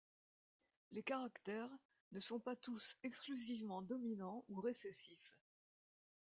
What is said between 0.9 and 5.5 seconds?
Les caractères ne sont pas tous exclusivement dominants ou récessifs.